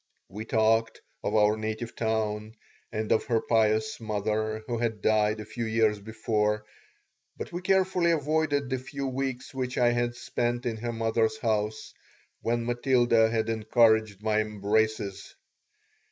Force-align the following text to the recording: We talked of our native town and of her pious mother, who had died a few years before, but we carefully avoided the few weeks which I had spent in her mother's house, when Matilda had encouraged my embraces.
We 0.29 0.45
talked 0.45 0.99
of 1.23 1.35
our 1.35 1.55
native 1.55 1.95
town 1.95 2.55
and 2.91 3.11
of 3.11 3.25
her 3.25 3.39
pious 3.39 3.99
mother, 3.99 4.63
who 4.65 4.79
had 4.79 4.99
died 5.03 5.39
a 5.39 5.45
few 5.45 5.65
years 5.65 5.99
before, 5.99 6.65
but 7.37 7.51
we 7.51 7.61
carefully 7.61 8.09
avoided 8.09 8.71
the 8.71 8.79
few 8.79 9.05
weeks 9.05 9.53
which 9.53 9.77
I 9.77 9.91
had 9.91 10.15
spent 10.15 10.65
in 10.65 10.77
her 10.77 10.91
mother's 10.91 11.37
house, 11.37 11.93
when 12.41 12.65
Matilda 12.65 13.29
had 13.29 13.47
encouraged 13.47 14.23
my 14.23 14.39
embraces. 14.41 15.35